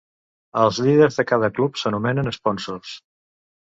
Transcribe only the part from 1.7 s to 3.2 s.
s'anomenen "sponsors".